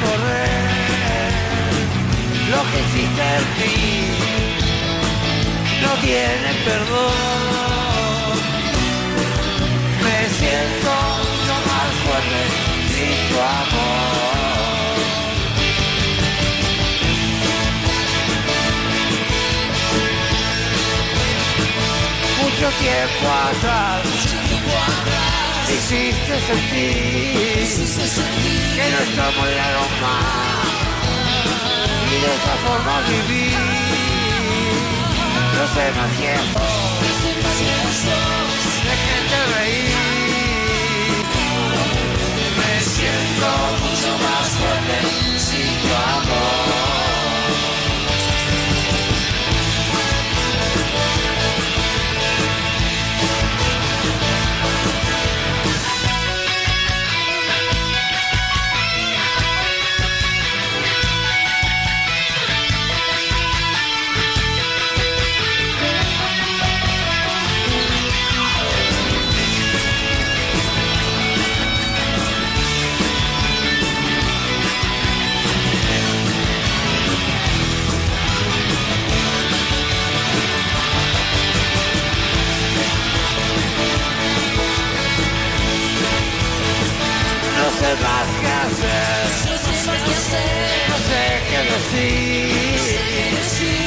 [0.03, 1.31] correr,
[2.51, 3.79] lo que hiciste en mí
[5.83, 8.35] no tiene perdón,
[10.05, 10.91] me siento
[11.49, 12.41] mucho más fuerte
[12.93, 14.19] sin tu amor.
[22.41, 24.28] Mucho tiempo atrás
[25.91, 27.33] hiciste sentir
[28.77, 30.67] que no estamos lejos más
[32.07, 33.59] y de esa forma vivir
[35.55, 36.61] no sé más tiempo
[39.31, 39.95] de reír
[42.59, 43.49] me siento
[43.81, 44.97] mucho más fuerte
[45.39, 46.68] sin tu amor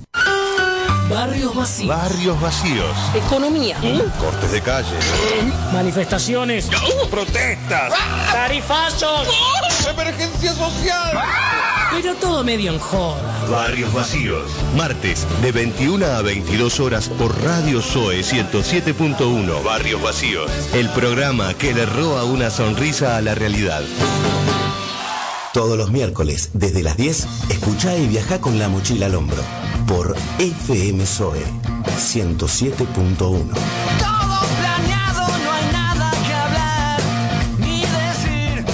[1.10, 1.88] Barrios vacíos.
[1.88, 2.98] Barrios vacíos.
[3.14, 3.78] Economía.
[4.20, 4.98] Cortes de calle.
[5.72, 6.68] Manifestaciones.
[7.12, 7.94] Protestas.
[8.32, 9.28] Tarifazos.
[9.88, 11.20] Emergencia social.
[11.92, 13.22] Pero todo medio en joda.
[13.50, 14.50] Barrios vacíos.
[14.76, 19.64] Martes de 21 a 22 horas por Radio Zoe 107.1.
[19.64, 20.50] Barrios vacíos.
[20.74, 23.84] El programa que le roba una sonrisa a la realidad.
[25.54, 29.42] Todos los miércoles, desde las 10, escucha y viaja con la mochila al hombro.
[29.88, 31.44] Por FM Zoe
[31.98, 33.18] 107.1.
[33.18, 33.46] Todo
[34.60, 37.02] planeado, no hay nada que hablar
[37.60, 38.66] ni decir.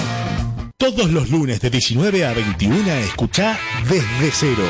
[0.78, 4.63] Todos los lunes de 19 a 21 escucha Desde Cero.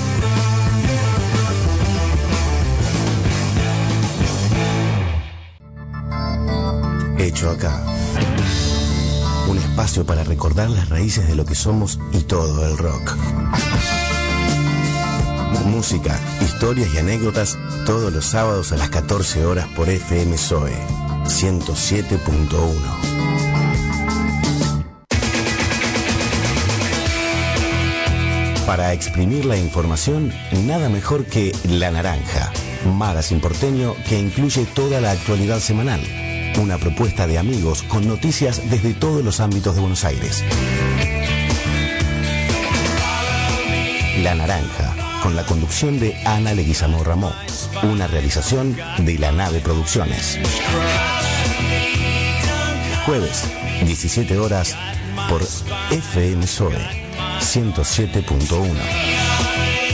[7.19, 7.79] Hecho acá.
[9.49, 13.15] Un espacio para recordar las raíces de lo que somos y todo el rock.
[15.67, 20.73] Música, historias y anécdotas todos los sábados a las 14 horas por FM Zoe
[21.27, 23.30] 107.1.
[28.71, 30.33] Para exprimir la información,
[30.65, 32.53] nada mejor que La Naranja,
[32.87, 36.01] magazine porteño que incluye toda la actualidad semanal.
[36.57, 40.45] Una propuesta de amigos con noticias desde todos los ámbitos de Buenos Aires.
[44.23, 47.35] La Naranja, con la conducción de Ana Leguizamo Ramón.
[47.83, 50.39] Una realización de La Nave Producciones.
[53.05, 53.47] Jueves,
[53.85, 54.77] 17 horas,
[55.29, 55.43] por
[55.91, 57.10] FM Zoe
[57.41, 59.90] 107.1.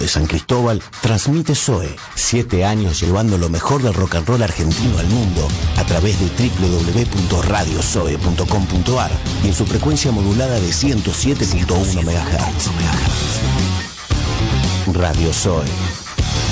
[0.00, 4.98] de San Cristóbal, transmite Zoe, siete años llevando lo mejor del rock and roll argentino
[4.98, 5.46] al mundo
[5.76, 9.12] a través de www.radiozoe.com.ar
[9.44, 12.70] y en su frecuencia modulada de 107.1 MHz.
[14.94, 15.68] Radio Zoe,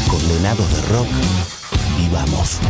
[0.08, 1.08] condenados de rock,
[1.98, 2.60] vivamos.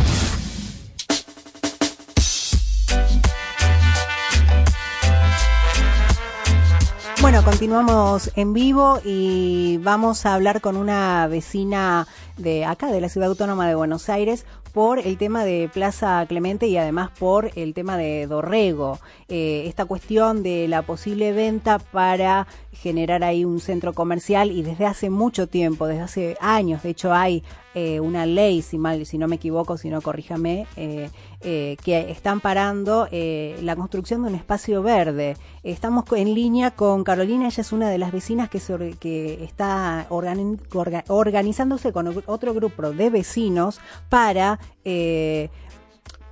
[7.21, 12.07] Bueno, continuamos en vivo y vamos a hablar con una vecina
[12.37, 16.67] de acá, de la Ciudad Autónoma de Buenos Aires, por el tema de Plaza Clemente
[16.67, 18.99] y además por el tema de Dorrego.
[19.27, 24.85] Eh, esta cuestión de la posible venta para generar ahí un centro comercial y desde
[24.85, 27.43] hace mucho tiempo, desde hace años, de hecho hay
[27.75, 31.09] eh, una ley, si mal, si no me equivoco, si no corríjame, eh,
[31.41, 35.37] eh, que están parando eh, la construcción de un espacio verde.
[35.63, 40.07] Estamos en línea con Carolina, ella es una de las vecinas que, se que está
[40.09, 44.59] organi- orga- organizándose con otro grupo de vecinos para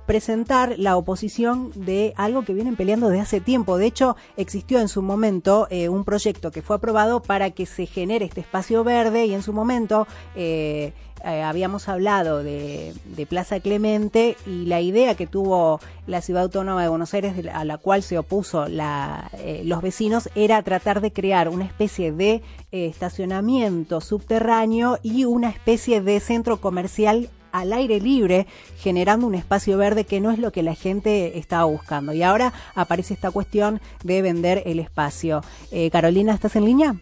[0.08, 3.76] presentar la oposición de algo que vienen peleando desde hace tiempo.
[3.76, 7.84] De hecho, existió en su momento eh, un proyecto que fue aprobado para que se
[7.84, 10.94] genere este espacio verde y en su momento eh,
[11.26, 12.94] eh, habíamos hablado de,
[13.28, 17.76] Plaza Clemente y la idea que tuvo la Ciudad Autónoma de Buenos Aires, a la
[17.76, 25.26] cual se opuso los vecinos, era tratar de crear una especie de estacionamiento subterráneo y
[25.26, 28.46] una especie de centro comercial al aire libre,
[28.78, 32.12] generando un espacio verde que no es lo que la gente estaba buscando.
[32.12, 35.42] Y ahora aparece esta cuestión de vender el espacio.
[35.70, 36.96] Eh, Carolina, ¿estás en línea?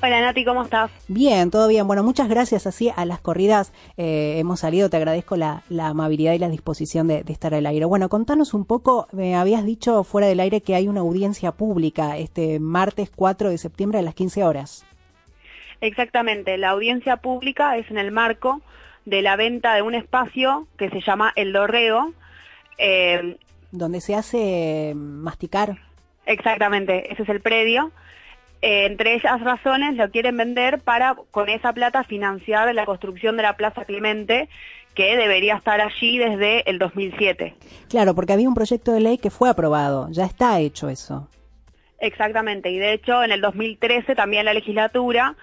[0.00, 0.92] Hola Nati, ¿cómo estás?
[1.08, 1.88] Bien, todo bien.
[1.88, 2.68] Bueno, muchas gracias.
[2.68, 4.88] Así a las corridas eh, hemos salido.
[4.88, 7.84] Te agradezco la, la amabilidad y la disposición de, de estar al aire.
[7.84, 9.08] Bueno, contanos un poco.
[9.10, 13.58] Me habías dicho fuera del aire que hay una audiencia pública este martes 4 de
[13.58, 14.86] septiembre a las 15 horas.
[15.80, 18.60] Exactamente, la audiencia pública es en el marco
[19.08, 22.12] de la venta de un espacio que se llama El Dorrego.
[22.76, 23.38] Eh,
[23.70, 25.76] Donde se hace masticar.
[26.26, 27.90] exactamente, ese es el predio.
[28.60, 33.44] Eh, entre esas razones lo quieren vender para con esa plata financiar la construcción de
[33.44, 34.48] la Plaza Clemente
[34.94, 37.54] que debería estar allí desde el 2007.
[37.88, 40.08] Claro, porque había un proyecto de ley que fue aprobado.
[40.10, 41.28] Ya está hecho eso.
[42.00, 45.36] Exactamente, y de hecho en el 2013 también la legislatura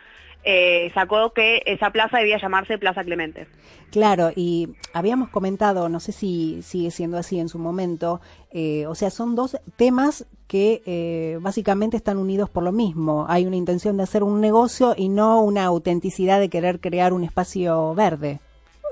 [0.45, 3.47] eh, sacó que esa plaza debía llamarse Plaza Clemente.
[3.91, 8.21] Claro, y habíamos comentado, no sé si sigue siendo así en su momento,
[8.51, 13.25] eh, o sea, son dos temas que eh, básicamente están unidos por lo mismo.
[13.27, 17.23] Hay una intención de hacer un negocio y no una autenticidad de querer crear un
[17.23, 18.39] espacio verde.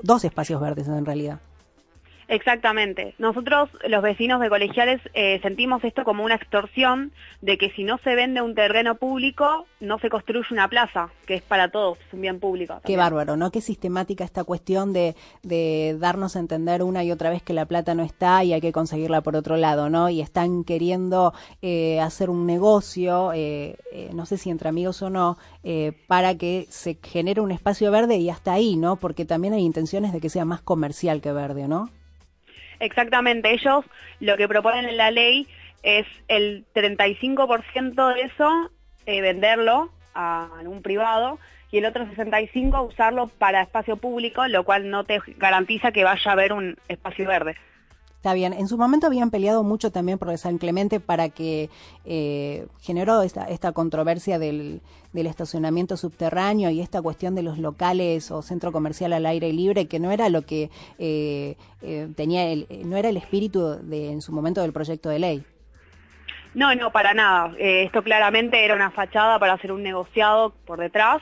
[0.02, 1.38] Dos espacios verdes en realidad.
[2.28, 3.14] Exactamente.
[3.18, 7.98] Nosotros, los vecinos de colegiales, eh, sentimos esto como una extorsión de que si no
[7.98, 12.12] se vende un terreno público, no se construye una plaza, que es para todos, es
[12.12, 12.80] un bien público.
[12.84, 13.50] Qué bárbaro, ¿no?
[13.50, 17.66] Qué sistemática esta cuestión de, de darnos a entender una y otra vez que la
[17.66, 20.08] plata no está y hay que conseguirla por otro lado, ¿no?
[20.08, 25.10] Y están queriendo eh, hacer un negocio, eh, eh, no sé si entre amigos o
[25.10, 28.96] no, eh, para que se genere un espacio verde y hasta ahí, ¿no?
[28.96, 31.90] Porque también hay intenciones de que sea más comercial que verde, ¿no?
[32.80, 33.52] Exactamente.
[33.52, 33.84] Ellos
[34.20, 35.46] lo que proponen en la ley
[35.82, 38.70] es el 35% de eso
[39.06, 41.38] eh, venderlo a un privado
[41.70, 46.30] y el otro 65% usarlo para espacio público, lo cual no te garantiza que vaya
[46.30, 47.56] a haber un espacio verde.
[48.24, 48.54] Está bien.
[48.54, 51.68] En su momento habían peleado mucho también por San Clemente para que
[52.06, 54.80] eh, generó esta, esta controversia del,
[55.12, 59.88] del estacionamiento subterráneo y esta cuestión de los locales o centro comercial al aire libre,
[59.88, 64.22] que no era lo que eh, eh, tenía, el, no era el espíritu de, en
[64.22, 65.44] su momento del proyecto de ley.
[66.54, 67.52] No, no, para nada.
[67.58, 71.20] Eh, esto claramente era una fachada para hacer un negociado por detrás.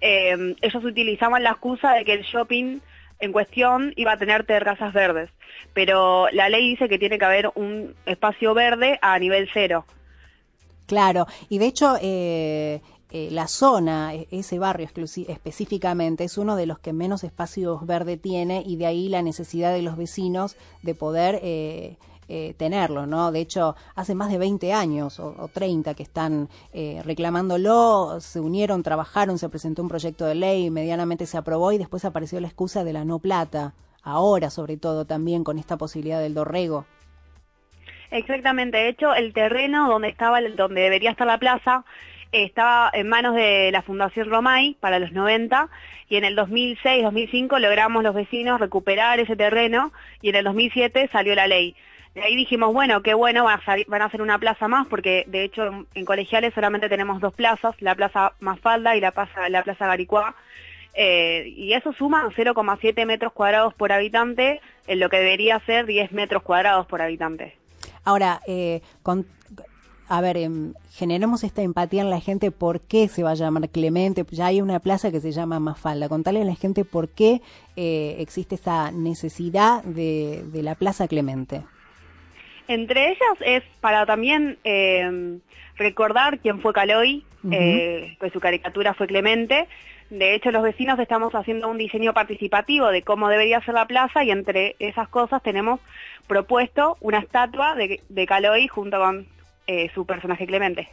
[0.00, 2.78] Eh, ellos utilizaban la excusa de que el shopping
[3.22, 5.30] en cuestión iba a tener terrazas verdes,
[5.72, 9.86] pero la ley dice que tiene que haber un espacio verde a nivel cero.
[10.86, 16.66] Claro, y de hecho eh, eh, la zona, e- ese barrio específicamente, es uno de
[16.66, 20.94] los que menos espacios verde tiene y de ahí la necesidad de los vecinos de
[20.96, 21.96] poder eh,
[22.34, 23.30] eh, tenerlo, ¿no?
[23.30, 28.40] De hecho, hace más de 20 años o, o 30 que están eh, reclamándolo, se
[28.40, 32.46] unieron, trabajaron, se presentó un proyecto de ley, medianamente se aprobó y después apareció la
[32.46, 36.86] excusa de la no plata, ahora sobre todo también con esta posibilidad del dorrego.
[38.10, 41.84] Exactamente, de hecho el terreno donde estaba, donde debería estar la plaza,
[42.32, 45.68] estaba en manos de la Fundación Romay para los 90
[46.08, 51.34] y en el 2006-2005 logramos los vecinos recuperar ese terreno y en el 2007 salió
[51.34, 51.76] la ley.
[52.14, 55.86] De ahí dijimos, bueno, qué bueno, van a, hacer una plaza más, porque de hecho
[55.94, 60.34] en, colegiales solamente tenemos dos plazas, la plaza Mafalda y la plaza, la plaza Garicuá,
[60.94, 66.12] eh, y eso suma 0,7 metros cuadrados por habitante, en lo que debería ser 10
[66.12, 67.56] metros cuadrados por habitante.
[68.04, 69.26] Ahora, eh, con,
[70.08, 73.70] a ver, em, generemos esta empatía en la gente, ¿por qué se va a llamar
[73.70, 74.26] Clemente?
[74.30, 76.10] Ya hay una plaza que se llama Mafalda.
[76.10, 77.40] Contale a la gente por qué
[77.76, 81.62] eh, existe esa necesidad de, de la Plaza Clemente.
[82.68, 85.38] Entre ellas es para también eh,
[85.76, 87.52] recordar quién fue Caloy, Ujú.
[87.52, 89.66] eh, que su caricatura fue Clemente.
[90.10, 94.22] De hecho, los vecinos estamos haciendo un diseño participativo de cómo debería ser la plaza
[94.24, 95.80] y entre esas cosas tenemos
[96.26, 99.26] propuesto una estatua de, de Caloy junto con
[99.66, 100.88] eh, su personaje Clemente.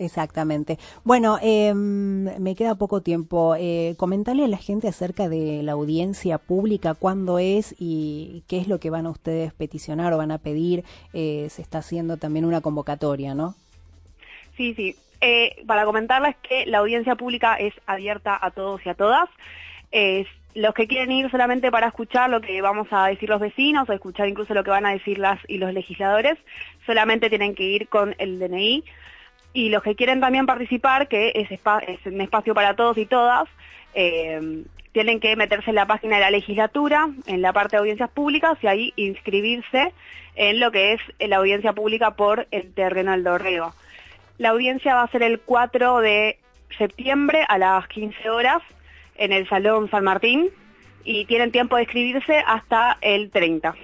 [0.00, 0.78] Exactamente.
[1.04, 3.54] Bueno, eh, me queda poco tiempo.
[3.58, 8.66] Eh, comentarle a la gente acerca de la audiencia pública, cuándo es y qué es
[8.66, 10.84] lo que van a ustedes peticionar o van a pedir.
[11.12, 13.54] Eh, se está haciendo también una convocatoria, ¿no?
[14.56, 14.96] Sí, sí.
[15.20, 19.28] Eh, para comentarles que la audiencia pública es abierta a todos y a todas.
[20.54, 23.92] Los que quieren ir solamente para escuchar lo que vamos a decir los vecinos o
[23.92, 26.38] escuchar incluso lo que van a decir las y los legisladores,
[26.86, 28.82] solamente tienen que ir con el DNI.
[29.52, 33.48] Y los que quieren también participar, que es, un espacio para todos y todas,
[33.94, 38.10] eh, tienen que meterse en la página de la legislatura, en la parte de audiencias
[38.10, 39.92] públicas, y ahí inscribirse
[40.36, 43.72] en lo que es la audiencia pública por el terreno del Dorrego.
[44.38, 46.38] La audiencia va a ser el 4 de
[46.78, 48.62] septiembre a las 15 horas
[49.16, 50.48] en el Salón San Martín
[51.04, 53.74] y tienen tiempo de inscribirse hasta el 30.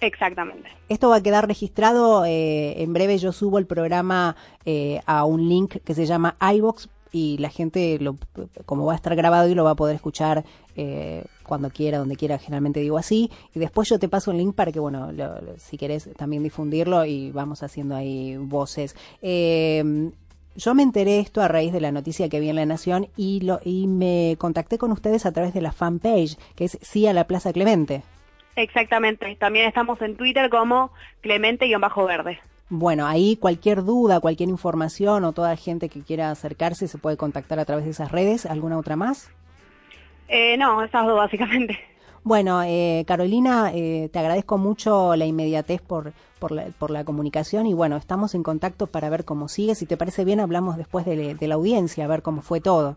[0.00, 0.68] Exactamente.
[0.88, 4.36] Esto va a quedar registrado, eh, en breve yo subo el programa
[5.04, 8.16] a un link que se llama iVox y la gente, lo,
[8.66, 10.44] como va a estar grabado y lo va a poder escuchar
[10.76, 13.30] eh, cuando quiera, donde quiera, generalmente digo así.
[13.54, 16.42] Y después yo te paso un link para que, bueno, lo- lo- si querés también
[16.42, 18.94] difundirlo y vamos haciendo ahí voces.
[19.22, 20.10] Eh,
[20.56, 23.40] yo me enteré esto a raíz de la noticia que vi en La Nación y,
[23.40, 27.12] lo, y me contacté con ustedes a través de la fanpage, que es Sí a
[27.12, 28.02] la Plaza Clemente.
[28.56, 29.36] Exactamente.
[29.36, 30.90] También estamos en Twitter como
[31.22, 32.40] Clemente-Verde.
[32.72, 37.58] Bueno, ahí cualquier duda, cualquier información o toda gente que quiera acercarse se puede contactar
[37.58, 38.46] a través de esas redes.
[38.46, 39.28] ¿Alguna otra más?
[40.28, 41.76] Eh, no, esas dos básicamente.
[42.22, 47.66] Bueno, eh, Carolina, eh, te agradezco mucho la inmediatez por, por, la, por la comunicación
[47.66, 49.74] y bueno, estamos en contacto para ver cómo sigue.
[49.74, 52.96] Si te parece bien, hablamos después de, de la audiencia, a ver cómo fue todo.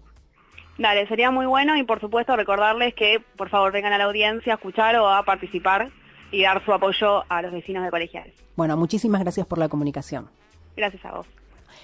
[0.78, 4.54] Dale, sería muy bueno y por supuesto recordarles que por favor vengan a la audiencia
[4.54, 5.90] a escuchar o a participar
[6.34, 8.34] y dar su apoyo a los vecinos de colegiales.
[8.56, 10.28] Bueno, muchísimas gracias por la comunicación.
[10.76, 11.28] Gracias a vos.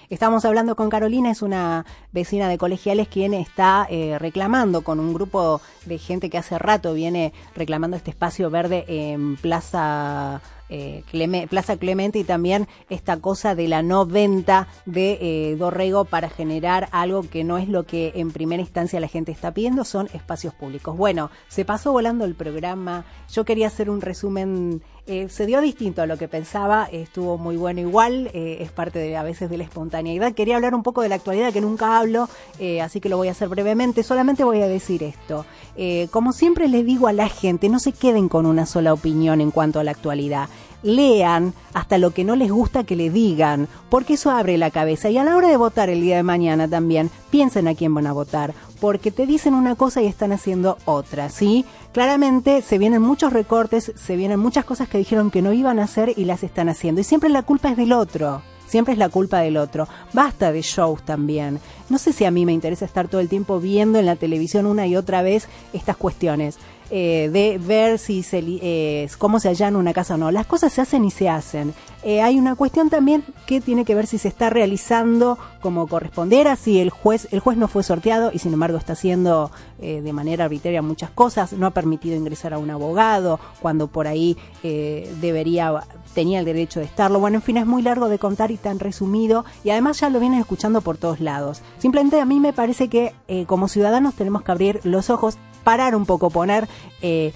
[0.10, 5.14] Estamos hablando con Carolina, es una vecina de colegiales quien está eh, reclamando con un
[5.14, 11.48] grupo de gente que hace rato viene reclamando este espacio verde en Plaza, eh, Cleme-
[11.48, 16.88] Plaza Clemente y también esta cosa de la no venta de eh, Dorrego para generar
[16.92, 20.54] algo que no es lo que en primera instancia la gente está pidiendo, son espacios
[20.54, 20.96] públicos.
[20.96, 26.04] Bueno, se pasó volando el programa, yo quería hacer un resumen eh, se dio distinto
[26.04, 29.58] a lo que pensaba, estuvo muy bueno igual, eh, es parte de, a veces de
[29.58, 30.34] la espontaneidad.
[30.34, 32.30] Quería hablar un poco de la actualidad que nunca hablo,
[32.60, 34.04] eh, así que lo voy a hacer brevemente.
[34.04, 35.48] Solamente voy a decir esto.
[35.76, 39.42] Eh, como siempre le digo a la gente, no se queden con una sola opinión
[39.42, 40.48] en cuanto a la actualidad.
[40.84, 45.10] Lean hasta lo que no les gusta que le digan, porque eso abre la cabeza.
[45.10, 48.08] Y a la hora de votar el día de mañana también, piensen a quién van
[48.08, 51.66] a votar, porque te dicen una cosa y están haciendo otra, ¿sí?
[51.92, 55.86] Claramente se vienen muchos recortes, se vienen muchas cosas que dijeron que no iban a
[55.86, 57.02] hacer y las están haciendo.
[57.02, 58.44] Y siempre la culpa es del otro.
[58.68, 59.88] Siempre es la culpa del otro.
[60.14, 61.60] Basta de shows también.
[61.90, 64.68] No sé si a mí me interesa estar todo el tiempo viendo en la televisión
[64.68, 66.60] una y otra vez estas cuestiones.
[66.92, 70.32] Eh, de ver si se, eh, cómo se allana una casa o no.
[70.32, 71.74] Las cosas se hacen y se hacen.
[72.02, 76.56] Eh, hay una cuestión también que tiene que ver si se está realizando como correspondiera,
[76.56, 80.14] si el juez, el juez no fue sorteado y sin embargo está haciendo eh, de
[80.14, 85.84] manera arbitraria muchas cosas, no ha permitido ingresar a un abogado cuando por ahí debería
[86.14, 87.20] tenía el derecho de estarlo.
[87.20, 90.22] Bueno, en fin, es muy largo de contar y tan resumido y además ya lo
[90.22, 91.62] vienen escuchando por todos lados.
[91.80, 93.14] Simplemente a mí me parece que
[93.46, 95.38] como ciudadanos tenemos que abrir los ojos,
[95.70, 96.68] parar un poco, poner
[97.04, 97.32] eh,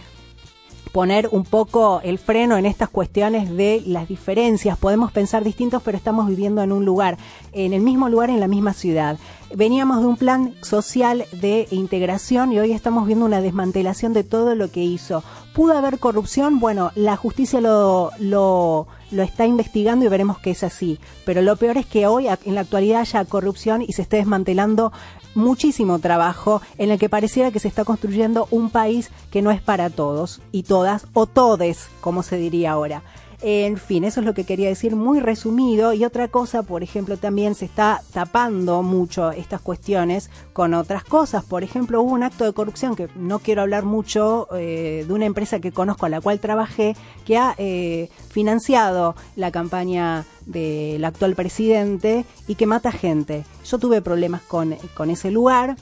[0.92, 4.76] poner un poco el freno en estas cuestiones de las diferencias.
[4.76, 7.20] Podemos pensar distintos, pero estamos viviendo en un lugar,
[7.52, 9.20] en el mismo lugar, en la misma ciudad.
[9.56, 14.56] Veníamos de un plan social de integración y hoy estamos viendo una desmantelación de todo
[14.56, 15.24] lo que hizo.
[15.54, 16.60] ¿Pudo haber corrupción?
[16.60, 21.00] Bueno, la justicia lo, lo, está investigando y veremos que es así.
[21.24, 24.92] Pero lo peor es que hoy, en la actualidad, haya corrupción y se esté desmantelando
[25.36, 29.62] muchísimo trabajo en el que pareciera que se está construyendo un país que no es
[29.62, 33.04] para todos y todas, o todes, como se diría ahora.
[33.46, 35.92] En fin, eso es lo que quería decir muy resumido.
[35.92, 41.44] Y otra cosa, por ejemplo, también se está tapando mucho estas cuestiones con otras cosas.
[41.44, 45.26] Por ejemplo, hubo un acto de corrupción que no quiero hablar mucho eh, de una
[45.26, 51.36] empresa que conozco a la cual trabajé, que ha eh, financiado la campaña del actual
[51.36, 53.44] presidente y que mata gente.
[53.66, 55.76] Yo tuve problemas con, con ese lugar.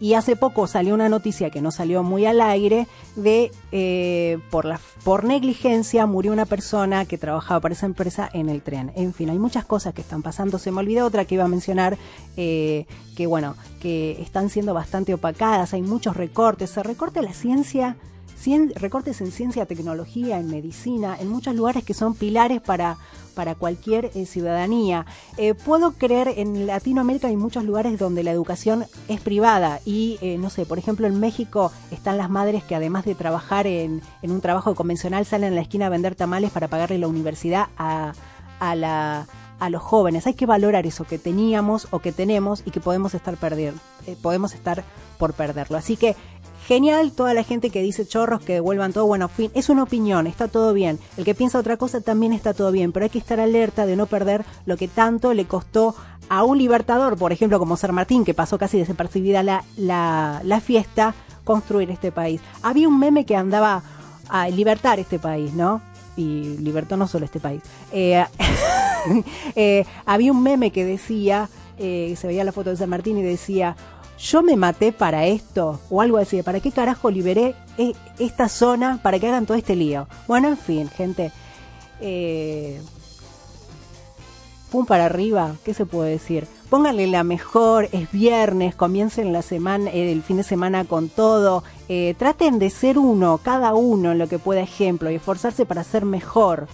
[0.00, 2.86] Y hace poco salió una noticia que no salió muy al aire
[3.16, 8.48] de eh, por la por negligencia murió una persona que trabajaba para esa empresa en
[8.48, 8.92] el tren.
[8.96, 10.58] En fin, hay muchas cosas que están pasando.
[10.58, 11.98] Se me olvidó otra que iba a mencionar
[12.36, 12.86] eh,
[13.16, 15.74] que bueno que están siendo bastante opacadas.
[15.74, 16.70] Hay muchos recortes.
[16.70, 17.96] Se recorta la ciencia.
[18.74, 22.98] Recortes en ciencia, tecnología, en medicina, en muchos lugares que son pilares para,
[23.34, 25.06] para cualquier eh, ciudadanía.
[25.36, 30.38] Eh, puedo creer en Latinoamérica hay muchos lugares donde la educación es privada y, eh,
[30.38, 34.30] no sé, por ejemplo en México están las madres que además de trabajar en, en
[34.30, 38.12] un trabajo convencional salen a la esquina a vender tamales para pagarle la universidad a,
[38.58, 39.26] a la
[39.60, 40.26] a los jóvenes.
[40.26, 43.74] Hay que valorar eso que teníamos o que tenemos y que podemos estar perder,
[44.06, 44.82] eh, podemos estar
[45.18, 45.76] por perderlo.
[45.76, 46.16] Así que
[46.66, 49.06] genial toda la gente que dice chorros que devuelvan todo.
[49.06, 50.98] Bueno, fin, es una opinión, está todo bien.
[51.16, 53.96] El que piensa otra cosa también está todo bien, pero hay que estar alerta de
[53.96, 55.94] no perder lo que tanto le costó
[56.28, 60.60] a un libertador, por ejemplo, como San Martín, que pasó casi desapercibida la, la, la
[60.60, 62.40] fiesta, construir este país.
[62.62, 63.82] Había un meme que andaba
[64.28, 65.82] a libertar este país, ¿no?
[66.16, 67.62] Y libertó no solo este país.
[67.92, 68.24] Eh,
[69.56, 71.48] eh, había un meme que decía,
[71.78, 73.76] eh, se veía la foto de San Martín y decía,
[74.20, 79.00] yo me maté para esto, o algo así, ¿para qué carajo liberé e- esta zona
[79.02, 80.08] para que hagan todo este lío?
[80.28, 81.32] Bueno, en fin, gente.
[82.00, 82.80] Eh,
[84.70, 86.46] pum para arriba, ¿qué se puede decir?
[86.68, 91.64] Pónganle la mejor, es viernes, comiencen la semana, eh, el fin de semana con todo,
[91.88, 95.82] eh, traten de ser uno, cada uno en lo que pueda ejemplo y esforzarse para
[95.82, 96.68] ser mejor,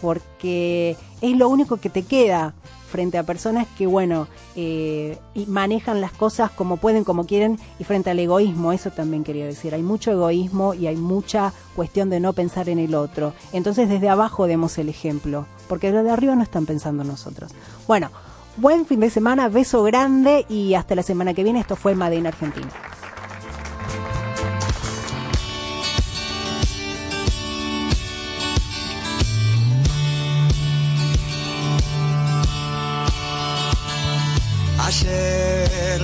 [0.00, 2.54] porque es lo único que te queda
[2.94, 5.18] frente a personas que, bueno, eh,
[5.48, 9.74] manejan las cosas como pueden, como quieren, y frente al egoísmo, eso también quería decir,
[9.74, 13.32] hay mucho egoísmo y hay mucha cuestión de no pensar en el otro.
[13.52, 17.50] Entonces desde abajo demos el ejemplo, porque los de arriba no están pensando en nosotros.
[17.88, 18.12] Bueno,
[18.58, 22.14] buen fin de semana, beso grande y hasta la semana que viene, esto fue Made
[22.14, 22.70] in Argentina.
[34.86, 35.84] asher